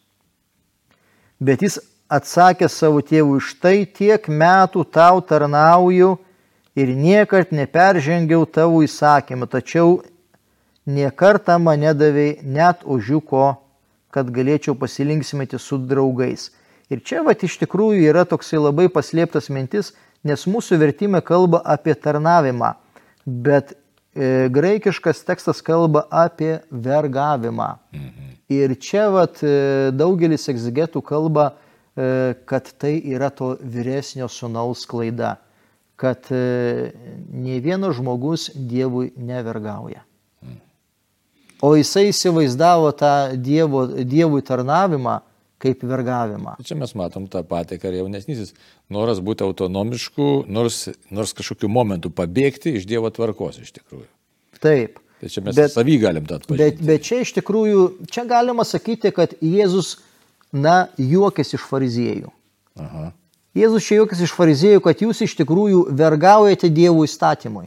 [1.36, 1.76] Bet jis
[2.08, 6.14] atsakė savo tėvui, štai tiek metų tau tarnauju
[6.80, 9.98] ir niekart neperžengiau tavo įsakymą, tačiau
[10.88, 13.58] niekartą mane davėjai net ožiuko,
[14.10, 16.48] kad galėčiau pasilinksmėti su draugais.
[16.90, 19.92] Ir čia va iš tikrųjų yra toksai labai paslėptas mintis,
[20.26, 22.72] nes mūsų vertimai kalba apie tarnavimą,
[23.24, 27.76] bet e, graikiškas tekstas kalba apie vergavimą.
[27.94, 28.34] Mhm.
[28.50, 31.52] Ir čia vat, e, daugelis egzegetų kalba,
[31.94, 35.36] e, kad tai yra to vyresnio sunaus klaida,
[35.94, 36.90] kad e,
[37.30, 40.02] ne vienas žmogus Dievui nevergauja.
[40.42, 40.58] Mhm.
[41.62, 45.20] O jisai įsivaizdavo tą dievo, Dievui tarnavimą
[45.60, 46.56] kaip vergavimą.
[46.66, 48.54] Čia mes matom tą patį, ką jaunesnysis.
[48.92, 54.08] Noras būti autonomišku, nors, nors kažkokiu momentu pabėgti iš Dievo tvarkos iš tikrųjų.
[54.60, 55.00] Taip.
[55.20, 56.80] Tai čia mes bet, savy galim tą atpažinti.
[56.80, 59.98] Bet, bet čia iš tikrųjų, čia galima sakyti, kad Jėzus,
[60.52, 62.32] na, juokės iš fariziejų.
[62.80, 63.10] Aha.
[63.58, 67.66] Jėzus čia juokės iš fariziejų, kad jūs iš tikrųjų vergaujate Dievo įstatymui.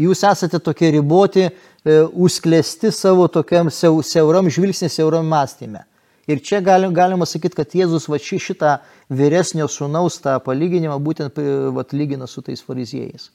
[0.00, 5.84] Jūs esate tokie riboti, e, užklesti savo tokiam siauram žvilgsnį, siauram mąstymė.
[6.26, 8.78] Ir čia galim, galima sakyti, kad Jėzus va ši, šitą
[9.12, 11.40] vyresnio sunaus tą palyginimą būtent
[11.76, 13.28] va, lygina su tais fariziejais,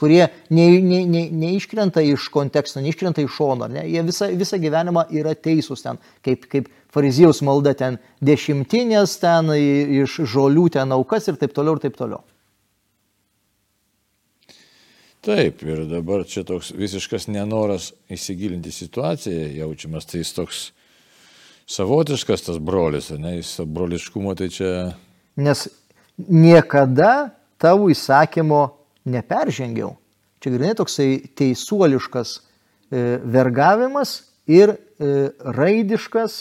[0.00, 3.86] kurie ne, ne, ne, neiškrenta iš konteksto, neiškrenta iš šono, ne?
[3.86, 10.24] jie visą, visą gyvenimą yra teisūs ten, kaip, kaip fariziejaus malda ten dešimtinės, ten iš
[10.34, 12.24] žolių ten aukas ir taip toliau ir taip toliau.
[15.24, 20.58] Taip, ir dabar čia toks visiškas nenoras įsigilinti situaciją jaučiamas, tai jis toks
[21.66, 24.72] savotiškas tas brolis, ne, jis broliškumo tai čia.
[25.36, 25.66] Nes
[26.18, 28.62] niekada tavo įsakymo
[29.08, 29.94] neperžengiau.
[30.42, 32.42] Čia grinai toksai teisuoliškas e,
[33.24, 36.36] vergavimas ir e, raidiškas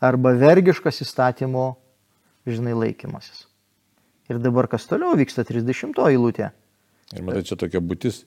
[0.00, 1.72] arba vergiškas įstatymo,
[2.46, 3.46] žinai, laikymasis.
[4.30, 6.52] Ir dabar kas toliau vyksta 30 eilutė.
[7.16, 8.22] Ir matai, čia tokia būtis,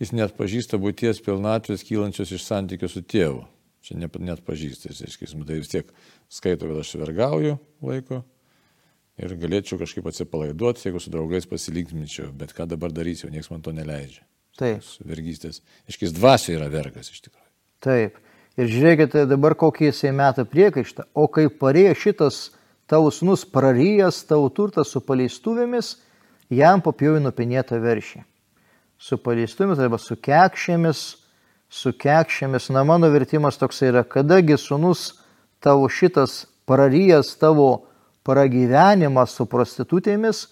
[0.00, 3.42] jis net pažįsta būties pilnatvės kylančios iš santykių su tėvu.
[3.84, 5.90] Čia net, net pažįstas, reiškia, tai vis tiek
[6.32, 8.22] skaito, kad aš vergauju laiko
[9.20, 13.74] ir galėčiau kažkaip atsipalaiduoti, jeigu su draugais pasilinkminčiau, bet ką dabar darysiu, niekas man to
[13.76, 14.24] neleidžia.
[14.58, 14.86] Taip.
[15.06, 15.60] Vergystės.
[15.90, 17.48] Iškis dvasio yra vergas iš tikrųjų.
[17.84, 18.18] Taip.
[18.54, 21.08] Ir žiūrėkite dabar kokį jisai metą priekaištą.
[21.18, 22.38] O kai parėjo šitas
[22.90, 25.96] tavo sunus praryjas tavo turtas su paleistuvėmis,
[26.54, 28.22] jam papjovė nupinėtą veršį.
[28.98, 31.02] Su paleistuvėmis arba su kekšėmis
[31.74, 32.70] su kekšėmis.
[32.74, 35.14] Na, mano vertimas toks yra, kadagi sunus
[35.64, 37.86] tavo šitas praryjas tavo
[38.24, 40.46] pragyvenimą su prostitutėmis,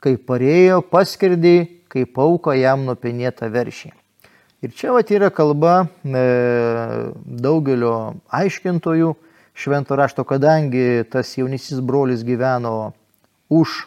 [0.00, 1.56] kai parėjo paskirdį,
[1.90, 3.90] kai pauka jam nupinėta veršį.
[4.62, 6.22] Ir čia vat yra kalba e,
[7.22, 9.12] daugelio aiškintojų
[9.58, 12.92] švento rašto, kadangi tas jaunysis brolis gyveno
[13.50, 13.84] už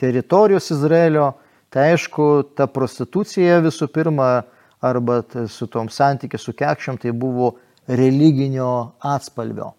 [0.00, 1.32] teritorijos Izraelio,
[1.72, 4.42] tai aišku, ta prostitucija visų pirma
[4.82, 7.54] arba su tom santykiu su kekščiam tai buvo
[7.86, 9.72] religinio atspalvio.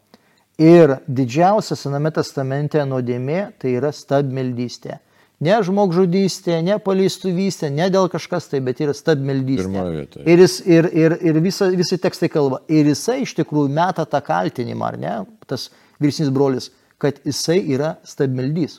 [0.61, 4.99] Ir didžiausia Sename testamente nuodėmė tai yra stabmeldystė.
[5.43, 10.21] Ne žmogžudystė, ne paleistuvystė, ne dėl kažkas tai, bet yra stabmeldystė.
[10.23, 12.61] Ir, jis, ir, ir, ir visa, visi tekstai kalba.
[12.71, 15.15] Ir jisai iš tikrųjų meta tą kaltinimą, ar ne,
[15.49, 15.67] tas
[15.99, 16.69] vyrsnis brolis,
[17.01, 18.77] kad jisai yra stabmeldys.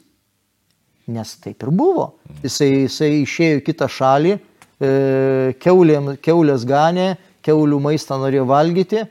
[1.10, 2.14] Nes taip ir buvo.
[2.46, 4.38] Jisai, jisai išėjo į kitą šalį,
[5.64, 9.02] keulėm, keulės ganė, keulių maistą norėjo valgyti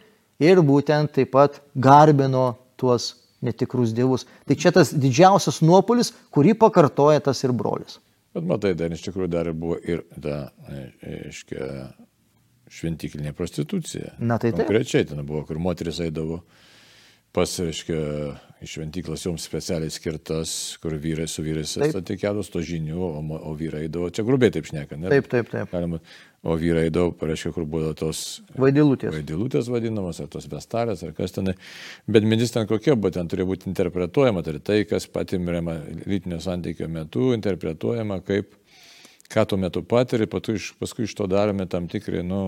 [0.43, 4.25] ir būtent taip pat garbino tuos netikrus dievus.
[4.47, 7.99] Tai čia tas didžiausias nuopolis, kurį pakartoja tas ir brolis.
[8.33, 10.47] Bet matai, dar iš tikrųjų dar buvo ir ta,
[11.05, 11.67] aiškia,
[12.73, 14.15] šventiklinė prostitucija.
[14.17, 14.65] Na tai taip.
[14.65, 16.41] Konkrečiai ten buvo, kur moteris eidavo
[17.33, 17.99] pas, reiškia,
[18.63, 23.85] iš šventyklos joms specialiai skirtas, kur vyrai su vyrais atikėdos to žinių, o, o vyrai
[23.87, 25.11] eidavo, čia grubiai taip šneka, ne?
[25.11, 25.71] Taip, taip, taip.
[25.73, 25.99] Galima,
[26.43, 29.13] o vyrai eidavo, pareiškia, kur buvo tos vaidilutės.
[29.15, 31.51] Vaidilutės vadinamos, ar tos vestarės, ar kas ten.
[32.07, 36.89] Bet mintis ten kokia buvo, ten turėjo būti interpretuojama, tai tai, kas patimrama lytinio santykio
[36.91, 38.55] metu, interpretuojama kaip
[39.33, 42.41] ką tuo metu patiri, paskui iš to darome tam tikrai, nu,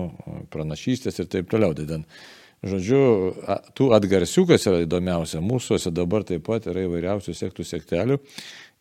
[0.52, 1.74] pranašystės ir taip toliau.
[1.76, 2.04] Tai ten
[2.64, 3.00] Žodžiu,
[3.76, 8.16] tų atgarsių, kas yra įdomiausia, mūsųse dabar taip pat yra įvairiausių sektų sektelių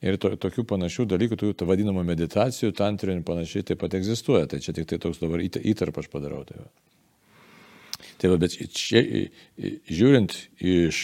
[0.06, 4.48] ir to, tokių panašių dalykų, tų vadinamų meditacijų, tantrinių ir panašiai taip pat egzistuoja.
[4.52, 6.46] Tai čia tik tai toks dabar įtarpą aš padarau.
[6.48, 6.68] Tai va.
[8.22, 9.04] tai va, bet čia
[9.92, 11.04] žiūrint iš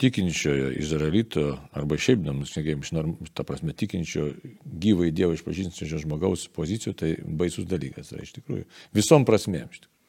[0.00, 4.30] tikinčiojo izraelito arba šiaip, nuskėgėjim, iš norm, ta prasme, tikinčio
[4.64, 8.64] gyvai Dievo išpažinčio žmogaus pozicijų, tai baisus dalykas yra iš tikrųjų.
[8.96, 9.68] Visom prasmėm.
[9.68, 9.99] Iš tikrųjų.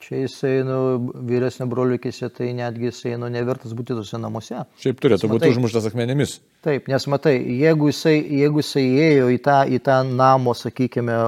[0.00, 0.76] Čia jisai, nu,
[1.28, 4.62] vyresnio broliukėse, tai netgi jisai, nu, nevertas būti tuose namuose.
[4.80, 6.38] Šiaip turėtų būti užmuštas akmenėmis.
[6.64, 11.18] Taip, nes matai, jeigu jisai, jeigu jisai įėjo į tą, į tą namo, sakykime,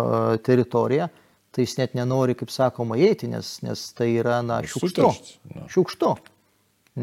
[0.47, 1.11] teritoriją,
[1.53, 5.11] tai jis net nenori, kaip sakoma, įeiti, nes, nes tai yra, na, šiukštu.
[5.75, 6.15] Šiukštu.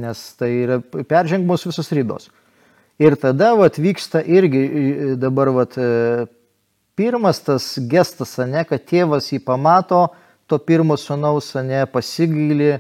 [0.02, 2.32] Nes tai yra peržengamos visos ribos.
[3.00, 4.64] Ir tada vat, vyksta irgi
[5.22, 5.78] dabar vat,
[6.98, 10.08] pirmas tas gestas, ne, kad tėvas jį pamato,
[10.50, 12.72] to pirmo sunaus, ne, pasigailį,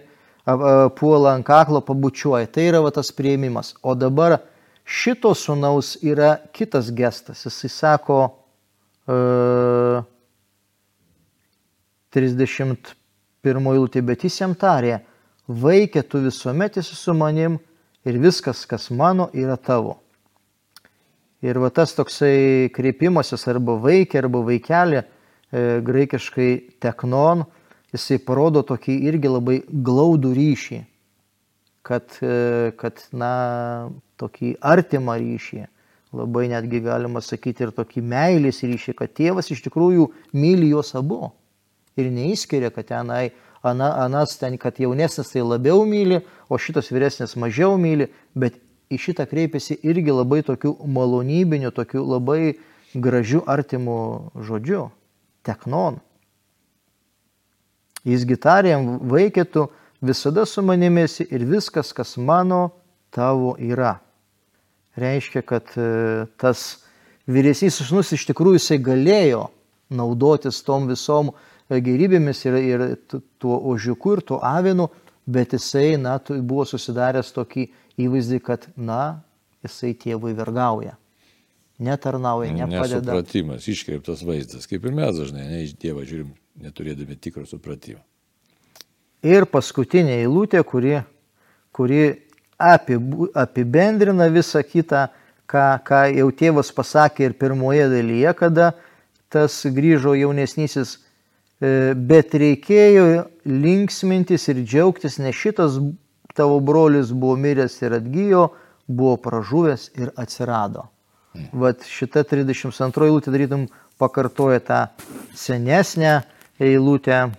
[0.98, 2.50] puola ant kaklo, pabučiuoja.
[2.50, 3.76] Tai yra va, tas prieimimas.
[3.86, 4.40] O dabar
[4.84, 7.46] šito sunaus yra kitas gestas.
[7.46, 8.22] Jisai sako,
[9.06, 10.02] uh,
[12.14, 15.00] 31 eilutė, bet jis jam tarė,
[15.50, 17.60] vaikė tu visuomet esi su manim
[18.06, 20.00] ir viskas, kas mano, yra tavo.
[21.46, 26.50] Ir va tas toksai kreipimasis arba vaikė, arba vaikelė, e, graikiškai
[26.84, 27.46] teknon,
[27.96, 30.80] jisai parodo tokį irgi labai glaudų ryšį,
[31.86, 33.34] kad, e, kad na,
[34.20, 35.66] tokį artimą ryšį,
[36.20, 41.32] labai netgi galima sakyti ir tokį meilės ryšį, kad tėvas iš tikrųjų myli juos abu
[42.00, 43.30] ir neįskiria, kad tenai
[43.64, 48.58] ana, anas ten, kad jaunesnis tai labiau myli, o šitas vyresnis mažiau myli, bet
[48.90, 52.42] į šitą kreipiasi irgi labai tokių malonybinių, tokių labai
[52.98, 54.00] gražių artimų
[54.48, 54.88] žodžių.
[55.46, 56.00] Teknon.
[58.08, 59.68] Jis gitarėm vaikėtų
[60.06, 62.70] visada su manimėsi ir viskas, kas mano,
[63.12, 63.98] tavo yra.
[65.00, 66.84] Reiškia, kad e, tas
[67.30, 69.48] vyresys sunus iš tikrųjų jisai galėjo
[69.90, 72.86] naudotis tom visom e, gerybėmis ir, ir
[73.42, 74.90] tuo ožiuku ir tuo avinu,
[75.30, 77.68] bet jisai, na, buvo susidaręs tokį
[78.02, 79.22] įvaizdį, kad, na,
[79.66, 80.96] jisai tėvui vergauja.
[81.80, 83.14] Netarnauja, nepadeda.
[83.14, 88.02] Nesupratimas, iškreiptas vaizdas, kaip ir mes dažnai, ne iš Dievo žiūrim, neturėdami tikro supratimo.
[89.26, 91.00] Ir paskutinė eilutė, kuri,
[91.76, 92.04] kuri
[92.60, 95.08] apibendrina visą kitą,
[95.50, 98.72] ką, ką jau tėvas pasakė ir pirmoje dalyje, kada
[99.30, 100.96] tas grįžo jaunesnysis,
[101.60, 105.80] e, bet reikėjo linksmintis ir džiaugtis, nes šitas
[106.38, 108.48] tavo brolis buvo miręs ir atgyjo,
[108.88, 110.88] buvo pražuvęs ir atsirado.
[111.36, 111.52] Mm.
[111.62, 113.68] Vat šita 32 eilutė darytum
[114.00, 114.80] pakartoja tą
[115.38, 116.22] senesnę
[116.62, 117.30] eilutę.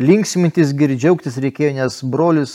[0.00, 2.54] Linksmintis girdžiaugtis reikėjo, nes brolis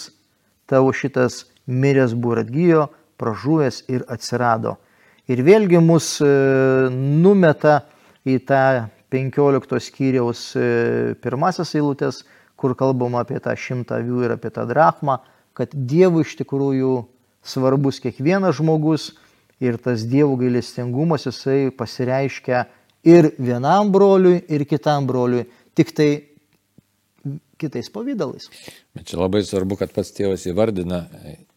[0.70, 2.88] tavo šitas miręs buvo ir atgyjo,
[3.22, 4.78] pražuvęs ir atsirado.
[5.30, 6.30] Ir vėlgi mus e,
[6.92, 7.84] numeta
[8.26, 8.66] į tą
[9.14, 10.66] 15 skyriaus e,
[11.22, 12.24] pirmasis eilutės,
[12.58, 15.20] kur kalbama apie tą šimtą avių ir apie tą drachmą
[15.56, 17.06] kad Dievui iš tikrųjų
[17.46, 19.14] svarbus kiekvienas žmogus
[19.64, 22.66] ir tas Dievo gailestingumas jisai pasireiškia
[23.08, 25.46] ir vienam broliui, ir kitam broliui,
[25.76, 26.10] tik tai
[27.62, 28.48] kitais pavydalais.
[28.96, 31.06] Bet čia labai svarbu, kad pats tėvas įvardina,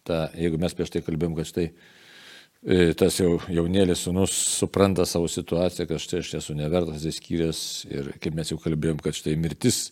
[0.07, 5.29] tą, jeigu mes prieš tai kalbėjom, kad štai e, tas jau jaunėlis sunus supranta savo
[5.31, 9.89] situaciją, kad štai aš esu nevertas įskyręs ir kaip mes jau kalbėjom, kad štai mirtis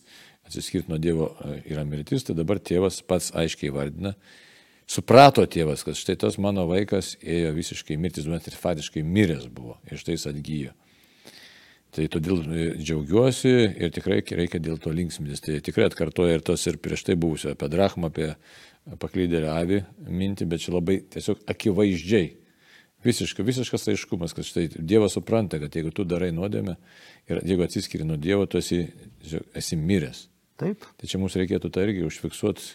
[0.47, 4.15] atsiskirti nuo Dievo e, yra mirtis, tai dabar tėvas pats aiškiai vardina,
[4.87, 9.77] suprato tėvas, kad štai tas mano vaikas ėjo visiškai mirtis, bet ir fatiškai miręs buvo
[9.91, 10.75] ir štai jis atgyjo.
[11.95, 15.43] Tai todėl e, džiaugiuosi ir tikrai reikia dėl to linksmintis.
[15.43, 18.33] Tai tikrai atkartoja ir tos ir prieš tai buvusio apie drachmą, apie
[18.99, 22.35] paklydėlę avį mintį, bet čia labai tiesiog akivaizdžiai.
[23.05, 26.73] Visiškai, visiškas aiškumas, kad štai Dievas supranta, kad jeigu tu darai nuodėmę
[27.29, 28.81] ir jeigu atsiskiri nuo Dievo, tu esi,
[29.55, 30.25] esi miręs.
[30.57, 30.87] Taip.
[30.97, 32.71] Tai čia mums reikėtų tą irgi užfiksuoti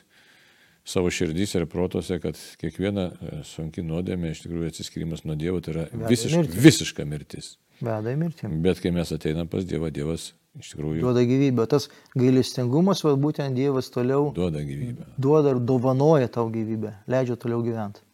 [0.86, 5.74] savo širdys ir protose, kad kiekviena e, sunki nuodėmė, iš tikrųjų atsiskirimas nuo Dievo, tai
[5.74, 7.56] yra visiška, visiška mirtis.
[7.80, 8.52] Veda į mirtį.
[8.64, 11.66] Bet kai mes ateinam pas Dievą, Dievas iš tikrųjų duoda gyvybę.
[11.70, 15.08] Tas gailestingumas, va būtent Dievas toliau duoda gyvybę.
[15.16, 18.04] Duoda ir dovanoja tau gyvybę, leidžia toliau gyventi.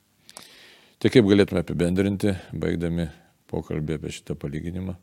[0.99, 3.09] Tai kaip galėtume apibendrinti, baigdami
[3.51, 4.97] pokalbį apie šitą palyginimą?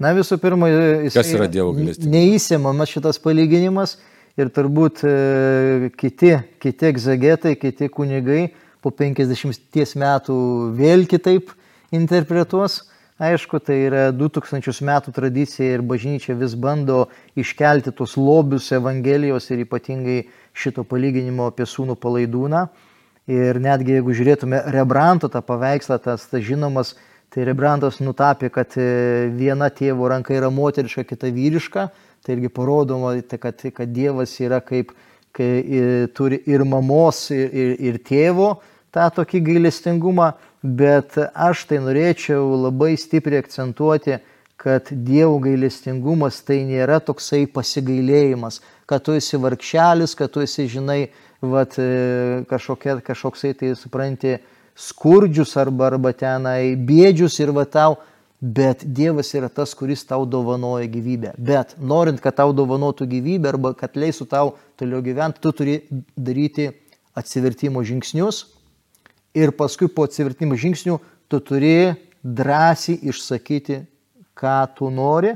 [0.00, 2.12] Na visų pirma, jis, kas yra Dievo gailestingumas?
[2.14, 3.98] Neįsimamas šitas palyginimas
[4.40, 8.46] ir turbūt e, kiti, kiti egzegetai, kiti kunigai
[8.80, 10.36] po 50 metų
[10.78, 11.52] vėl kitaip
[11.92, 12.86] interpretuos.
[13.20, 19.66] Aišku, tai yra 2000 metų tradicija ir bažnyčia vis bando iškelti tos lobius Evangelijos ir
[19.66, 20.22] ypatingai
[20.56, 22.64] šito palyginimo apie sūnų palaidūną.
[23.30, 26.96] Ir netgi jeigu žiūrėtume Rebranto tą paveikslą, tas, tas žinomas
[27.30, 31.86] Tai Rebrandas nutapė, kad e, viena tėvo ranka yra moteriška, kita vyriška.
[32.26, 34.90] Tai irgi parodoma, tai kad, kad Dievas yra kaip,
[35.36, 38.56] kai e, turi ir mamos, ir, ir, ir tėvo
[38.90, 40.32] tą tokį gailestingumą.
[40.62, 44.18] Bet aš tai norėčiau labai stipriai akcentuoti,
[44.60, 51.06] kad Dievo gailestingumas tai nėra toksai pasigailėjimas, kad tu esi vargšelis, kad tu esi, žinai,
[51.40, 54.36] vat, e, kažkokia, kažkoksai tai supranti,
[54.76, 57.96] skurdžius arba, arba tenai bėdžius ir va tau,
[58.40, 61.32] bet Dievas yra tas, kuris tau dovanoja gyvybę.
[61.40, 65.80] Bet norint, kad tau dovanotų gyvybę arba kad leisų tau toliau gyventi, tu turi
[66.16, 66.68] daryti
[67.16, 68.44] atsivertimo žingsnius
[69.34, 70.98] ir paskui po atsivertimo žingsnių
[71.30, 73.80] tu turi drąsiai išsakyti,
[74.36, 75.34] ką tu nori,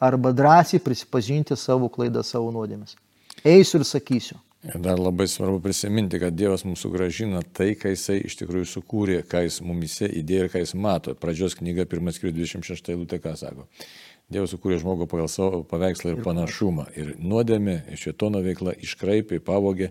[0.00, 2.96] arba drąsiai prisipažinti savo klaidą, savo nuodėmės.
[3.44, 4.40] Eisiu ir sakysiu.
[4.64, 9.18] Ir dar labai svarbu prisiminti, kad Dievas mūsų gražina tai, ką Jisai iš tikrųjų sukūrė,
[9.28, 11.12] ką Jis mumise įdėjo ir ką Jis mato.
[11.20, 13.68] Pradžios knyga, pirmas skyrius 26 eilutė, ką sako.
[14.32, 16.88] Dievas sukūrė žmogų pagal savo paveikslą ir panašumą.
[16.96, 19.90] Ir nuodėmė, šitono veikla iškraipė, pavogė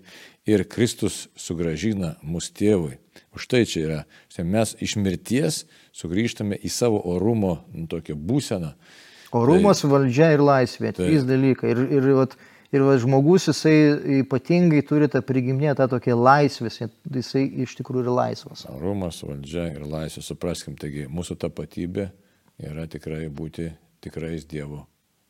[0.49, 2.97] ir Kristus sugražina mūsų tėvui.
[3.33, 3.99] Už tai čia yra.
[4.45, 5.63] Mes iš mirties
[5.95, 8.73] sugrįžtame į savo orumo nu, tokią būseną.
[9.33, 10.91] Orumas, tai, valdžia ir laisvė.
[10.93, 11.73] Tai, trys dalykai.
[11.73, 12.35] Ir, ir, vat,
[12.73, 13.73] Ir va, žmogus, jisai
[14.23, 16.71] ypatingai turi tą prigimnę, tą tokią laisvę,
[17.13, 18.63] jisai iš tikrųjų yra laisvas.
[18.81, 22.07] Rūmas, valdžia ir laisvė, supraskim, taigi mūsų tapatybė
[22.65, 23.67] yra tikrai būti
[24.01, 24.87] tikrais Dievo.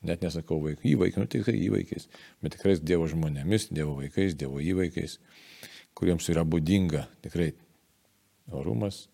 [0.07, 2.07] Net nesakau vaikų, įvaikiai, nu tikrai įvaikiais,
[2.43, 5.17] bet tikrais Dievo žmonėmis, Dievo vaikais, Dievo įvaikiais,
[5.99, 7.51] kuriems yra būdinga tikrai
[8.51, 9.07] orumas,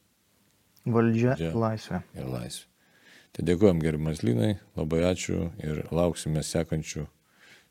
[0.85, 2.01] valdžia, valdžia laisvė.
[2.17, 2.65] Ir laisvė.
[3.35, 7.05] Tai dėkojom gerimas Linai, labai ačiū ir lauksime sekančių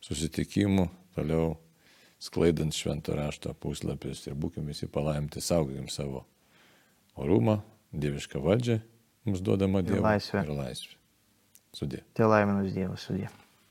[0.06, 0.86] susitikimų,
[1.16, 1.56] toliau
[2.22, 6.24] sklaidant šventą raštą puslapius ir būkim visi palaimti, saugokim savo
[7.18, 7.58] orumą,
[7.90, 8.78] dievišką valdžią,
[9.26, 10.44] mums duodama Dievo ir laisvę.
[10.46, 10.96] Ir laisvė.
[11.74, 12.02] Sudė.
[12.16, 13.28] Te laiminus Dievas, sudė.